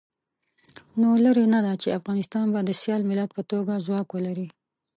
نو 0.99 1.09
لرې 1.25 1.45
نه 1.53 1.59
ده 1.65 1.73
چې 1.81 1.95
افغانستان 1.99 2.45
به 2.53 2.61
د 2.63 2.71
سیال 2.81 3.01
ملت 3.09 3.29
په 3.33 3.41
توګه 3.51 3.83
ځواک 3.85 4.07
ولري. 4.11 4.47